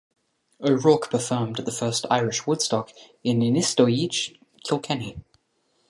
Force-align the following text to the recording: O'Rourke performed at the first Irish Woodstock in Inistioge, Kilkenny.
O'Rourke 0.59 1.11
performed 1.11 1.59
at 1.59 1.65
the 1.67 1.71
first 1.71 2.07
Irish 2.09 2.47
Woodstock 2.47 2.89
in 3.23 3.41
Inistioge, 3.43 4.35
Kilkenny. 4.63 5.17